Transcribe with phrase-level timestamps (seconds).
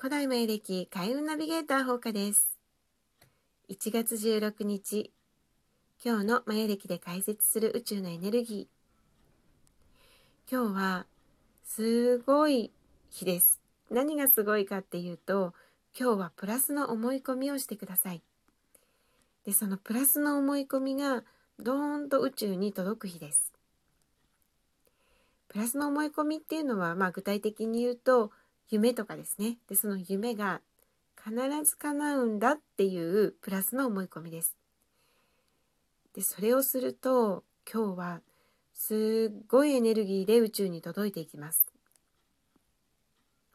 [0.00, 2.56] 古代前歴開運ナビゲーター放課です。
[3.68, 5.12] 1月16日、
[6.02, 10.50] 今日の前歴で解説する宇宙のエネルギー。
[10.50, 11.06] 今日は
[11.66, 12.72] すごい
[13.10, 13.60] 日です。
[13.90, 15.52] 何がすごいかっていうと、
[15.94, 18.22] 今日はプラスの思い込みをしてください。
[19.44, 21.24] で、そのプラスの思い込みが
[21.58, 23.52] ドーンと宇宙に届く日です。
[25.48, 28.32] プラスの思い込みっていうのは、まあ具体的に言うと、
[28.70, 29.58] 夢とかですね。
[29.68, 30.60] で、その夢が
[31.22, 34.56] 必ず叶うんだっていうプラスの思い込みです。
[36.14, 38.20] で、それをすると今日は
[38.72, 41.66] すっごいエネルギーで宇宙に届いていきます。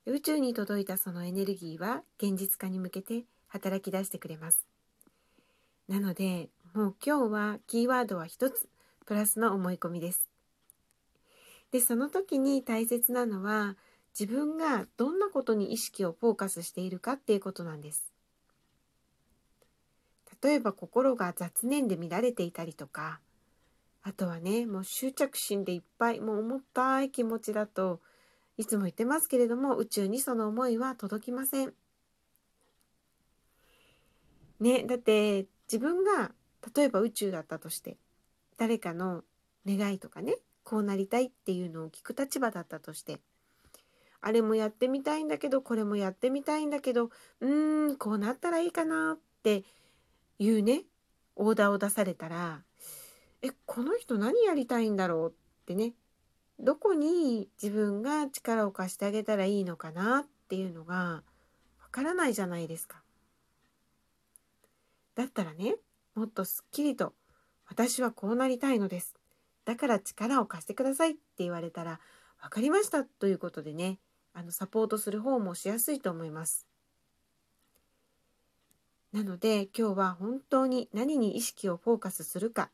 [0.05, 4.66] 宇宙に届いたそのエネルギーは現実化に向けて働き出してくれます。
[5.88, 8.67] なので、もう今日はキーワードは一つ、
[9.05, 10.27] プラスの思い込みです。
[11.72, 13.75] で、その時に大切なのは、
[14.17, 18.11] 自分がどんなことに意識をフォーカスしているかっていうことなんです。
[20.41, 23.19] 例えば心が雑念で乱れていたりとか
[24.03, 27.99] あとはねもう執着心でいっぱいもう重たい気持ちだと
[28.57, 31.73] いつも言ってますけれども宇宙にその思いは届きません。
[34.59, 36.31] ねだって自分が
[36.75, 37.97] 例えば宇宙だったとして
[38.57, 39.23] 誰かの
[39.66, 43.19] 願いとかねこうなりたいっていうのを聞く立場だったとして
[44.28, 49.64] あれもやってみたいんだけどこれもやってみたいんだけどうーんこうなったらいいかなって
[50.40, 50.81] いうね
[51.36, 52.64] オーダーを出されたら
[53.44, 55.34] えこの人何やりたいんだろうっ
[55.68, 55.94] てね
[56.59, 61.23] どこに自分が力を貸してあげたらいいのかなっていうのがわ
[61.92, 63.03] からないじゃないですか。
[65.14, 65.76] だったらね
[66.16, 67.14] もっとすっきりと
[67.70, 69.14] 私はこうなりたいのです。
[69.66, 72.00] だから力を貸してくださいって言われたら
[72.42, 74.00] 分かりましたということでね
[74.36, 76.67] あのサポートする方もしやすいと思います。
[79.14, 82.69] なので今日は本当に何に意識をフォーカスするか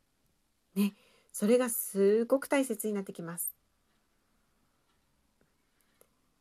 [0.74, 0.96] ね
[1.32, 3.54] それがすごく大切になってきます。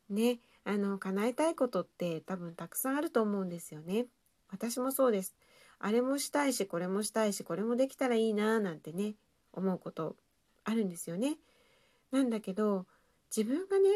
[0.08, 4.06] ねあの叶えたいことって多分たくさんあると思うんですよね。
[4.50, 5.37] 私もそうです。
[5.78, 9.16] あれもしたいしこれもしたいしこれもできたらいいななんてね
[9.52, 10.16] 思うこと
[10.64, 11.37] あるんですよね。
[12.10, 12.87] なんだけど
[13.34, 13.91] 自分がね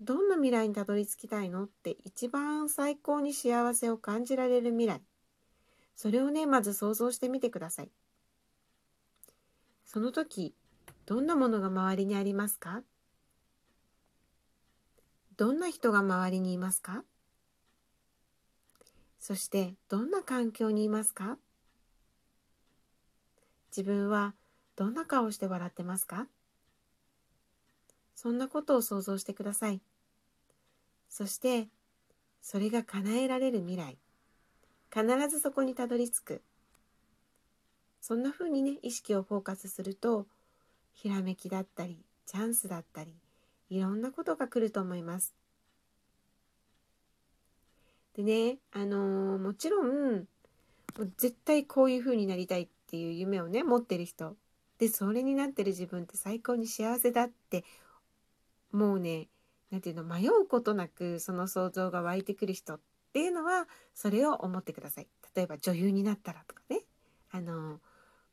[0.00, 5.02] どんな未来にたどり着きたいのって一番最高に幸せを感じられる未来。
[5.94, 7.90] それをねまず想像してみてください。
[9.84, 10.54] その時
[11.04, 12.82] どんなものが周りにありますか？
[15.36, 17.04] どんな人が周りにいますか？
[19.18, 21.36] そしてどんな環境にいますか？
[23.70, 24.34] 自分は
[24.76, 26.26] どんな顔して笑ってますか？
[28.14, 29.82] そんなことを想像してください。
[31.10, 31.68] そして
[32.40, 33.98] それが叶えられる未来。
[34.92, 36.42] 必ずそこにたどり着く。
[38.00, 40.26] そんな風にね意識をフォーカスすると
[40.94, 43.14] ひらめきだったりチャンスだったり
[43.68, 45.34] いろんなことが来ると思います。
[48.16, 50.26] でねあのー、もちろん
[51.18, 54.36] 絶対こういう風になりたいっていう夢をね持ってる人。
[54.78, 57.64] でそれになってる自分って最高に幸せだって
[58.72, 59.28] もうね
[59.70, 62.80] 何て言うの迷うことなくその想像が湧いてくる人っ
[63.12, 65.08] ていうのはそれを思ってください。
[65.34, 66.80] 例えば女優になったらとかね
[67.30, 67.80] あの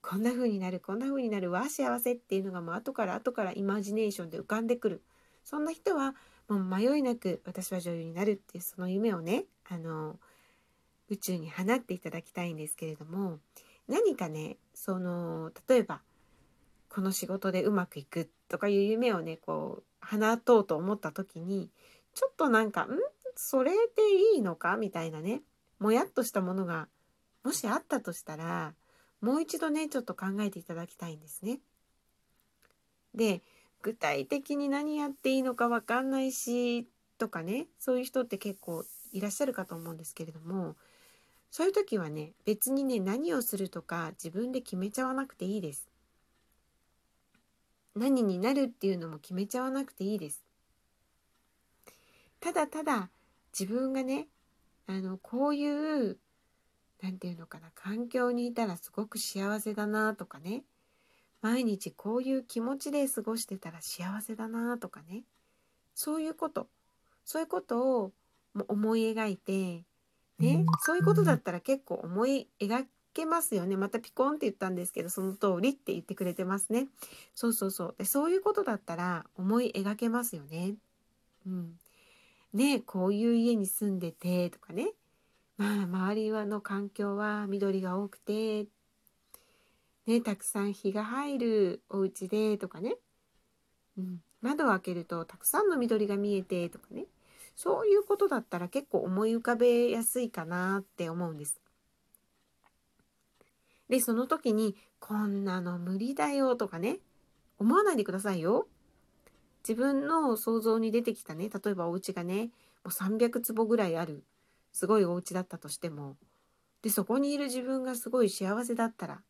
[0.02, 5.04] こんな風になるこんな風になるわ幸せっていうのがもう後から後からイマジネーションで浮かんでくる
[5.44, 6.16] そんな人は
[6.48, 10.18] もう迷いなく私は女優になるっていうその夢をねあの
[11.10, 13.40] 宇宙に放っていただきたいんですけれども
[13.88, 16.02] 何かねその例えば
[16.90, 21.70] この仕事でうまくいくとかいう夢をねこう放とうと思った時に
[22.14, 23.00] ちょっとなんか「ん？
[23.36, 25.44] それでいいのか?」みたいなね
[25.80, 26.88] もやっとしたものが
[27.44, 28.74] もしあったとしたら
[29.22, 31.60] もう一度ねちょっと考えていただきたいんですね。
[33.14, 33.42] で
[33.82, 36.88] 具体的に何やっていいのか分かんないし
[37.18, 40.76] とかねそういう人って結構いらっしゃるかと思うんですけれども
[41.52, 45.88] そういう時はね別にね何をするとか自分で決めちゃわなくていいです。
[47.98, 50.44] 何になるっていうのも決めちゃわなくていいです。
[52.40, 53.10] ただただ
[53.58, 54.28] 自分がね
[54.86, 56.18] あのこういう
[57.02, 60.64] 何て言うのかな環境にいたらすごく幸せだなとかね
[61.42, 65.24] 毎日こういう気持ちで過ごしてたら幸せだなとかね
[65.94, 66.68] そういうこと
[67.26, 68.12] そういうことを
[68.68, 69.84] 思い描いて
[70.40, 72.86] ねそういうことだったら結構思い描
[73.18, 73.78] けますよね。
[73.78, 76.88] またピコンって言ったんですけど、その通りって言ってくれてますね。
[77.36, 77.96] そうそうそう。
[77.98, 80.76] でそういうことだったら思い描けますよね。
[81.46, 81.78] うん。
[82.54, 84.92] ねこういう家に住んでてとかね
[85.58, 88.66] まあ周りはの環境は緑が多くて
[90.06, 92.96] ねたくさん日が入るお家でとかね、
[93.98, 97.06] うん、窓を開けるとたくさんの緑が見えてとかね
[97.56, 101.60] そういうことだったら結構思い浮かべやすいかなって思うんです。
[103.90, 107.00] でその時に「こんなの無理だよ」とかね
[107.60, 108.68] 思わないでくださいよ。
[109.68, 112.52] 自分の想像に出てきたね例えばお家がねも
[112.86, 114.24] う300坪ぐらいある
[114.72, 116.16] すごいお家だったとしても
[116.82, 119.22] でそこにいる自分がすごい幸せだったら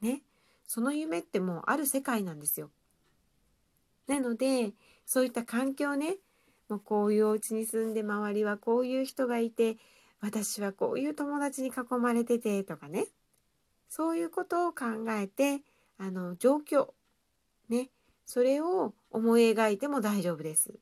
[0.00, 0.22] ね
[0.66, 2.70] その夢ってもうある世界なんですよ。
[4.08, 4.74] なので
[5.06, 6.18] そういった環境ね
[6.68, 9.78] もうこういうお家に住んで周りはこういう人がいて
[10.20, 13.06] 私はこういう友達に囲まれててとかね
[13.88, 15.62] そういうことを考えて
[15.98, 16.88] あの状況
[17.68, 17.90] ね
[18.26, 20.74] それを思い描いても大丈夫です。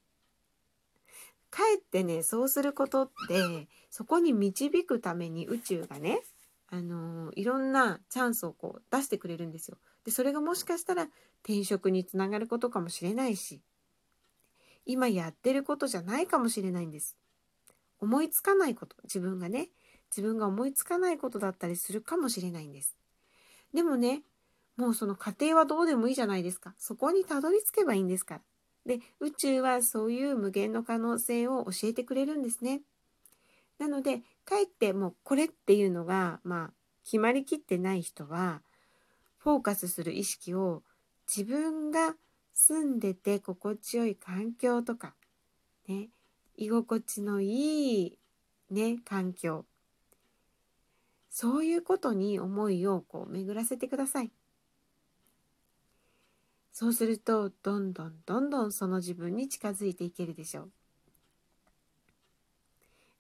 [1.51, 6.21] かえってねそうすることってそこに導くために宇宙がね
[6.69, 9.79] あのいろんなチャンスをこう出してくれるんですよ。
[10.05, 11.09] でそれがもしかしたら
[11.43, 13.63] 転職につながることかもしれないし
[14.85, 17.17] 今やってることじゃないかもしれないんです。
[18.01, 19.71] 思いつかないこと自分がね
[20.11, 22.97] 自分が思いつかないことだったりするかもしれないんです。
[23.75, 24.23] でもね
[24.77, 26.75] もうその過程はどうでもいいじゃないですか。
[26.79, 28.41] そこにたどり着けばいいんですから。
[28.85, 32.83] で宇宙はそういう無限の可能性を教えてくれるんですね。
[33.79, 36.73] なのでかえってもうこれっていうのがまあ
[37.05, 38.63] 決まりきってない人は
[39.39, 40.83] フォーカスする意識を
[41.27, 42.15] 自分が
[42.55, 45.15] 住んでて心地よい環境とか
[45.89, 46.09] ね
[46.57, 48.19] 居心地のいい
[48.71, 49.65] ね環境
[51.37, 54.31] そういうことに思いをこう巡らせてください。
[56.73, 60.71] そうするとどんどんどんどんその自分に近づいていけるでしょう。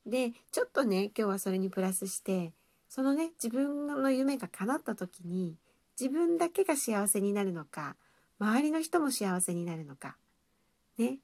[0.06, 2.54] でちょっとね今日はそれにプラスして
[2.88, 5.58] そのね自分の夢が叶った時に
[6.00, 7.96] 自分だけが幸せになるのか
[8.40, 10.16] 周りの人も幸せになるのか
[10.96, 11.18] ね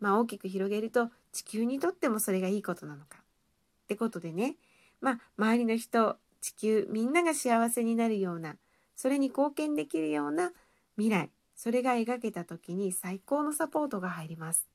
[0.00, 4.56] まあ大きく広げると地球にとってもそれがいいことなのかってことでね
[5.00, 8.56] まあ周りの人地球みんなが幸せになるような
[8.96, 10.52] それに貢献できるような
[10.96, 14.66] 未来それが描けた時に最高のサポートが入ります。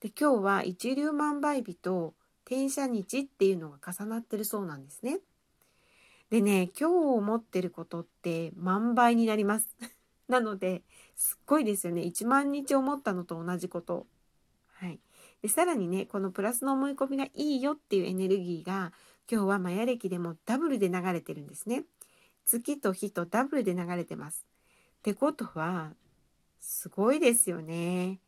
[0.00, 2.14] で今日は一粒万倍日と
[2.44, 5.20] 転写日っていうのが重なってるそうなんですね。
[6.30, 9.68] でね今日思ってることって万倍になります。
[10.28, 10.82] なので
[11.14, 14.06] すっごいですよね1万日思ったのと同じこと。
[14.72, 14.98] はい、
[15.44, 18.94] でさらにねこのプラスの思い込みがいいよっていうエネルギーが
[19.30, 21.84] 今日はマヤ暦でもダブルで流れてるんですね。
[22.46, 24.46] 月と日とダブルで流れてます。
[25.00, 25.90] ってことは
[26.60, 28.20] すごいですよね。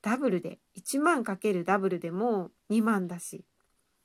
[0.00, 3.44] ダブルで1万かけるダブルでも2万だし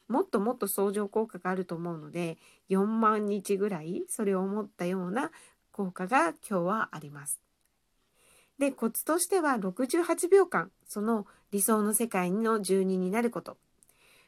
[0.10, 2.38] もっともっと相乗効果があると思うので
[2.70, 5.32] 4万日ぐらいそれを思ったような
[5.72, 7.43] 効果が今日はあります。
[8.60, 13.58] でコツとしては68秒間その理想の世界の住人になること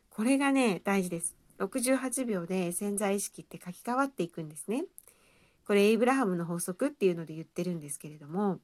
[0.09, 1.35] これがね大事です。
[1.59, 4.85] 68秒で潜在意識って書き換わっていくんですね。
[5.65, 8.59] これエイブラハムの法則っていうので言ってるんですけれども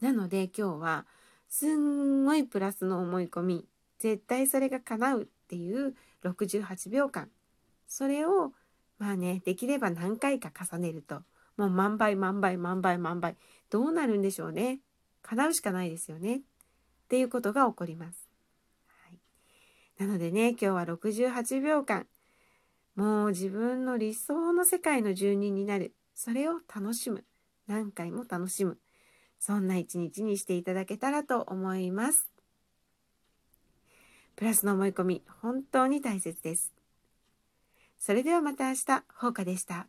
[0.00, 1.06] なので今日は
[1.48, 3.66] すんごいプラスの思い込み
[3.98, 7.28] 絶対それが叶うっていう68秒間
[7.88, 8.52] それを
[8.98, 11.22] まあねできれば何回か重ねると
[11.58, 13.36] もう万倍万倍万倍万倍。
[13.68, 14.80] どうなるんでしょうね。
[15.22, 16.36] 叶うしかないですよね。
[16.36, 16.40] っ
[17.08, 18.30] ていうことが起こります。
[18.86, 19.18] はい、
[19.98, 22.06] なのでね今日は68秒間。
[22.94, 25.94] もう自分の理想の世界の住人になる。
[26.14, 27.24] それを楽しむ。
[27.66, 28.78] 何回も楽しむ。
[29.40, 32.28] そんな一日にしていただけたらと思います。
[34.36, 36.72] プラスの思い込み本当に大切です。
[37.98, 39.88] それではまた明日、ほうかでした。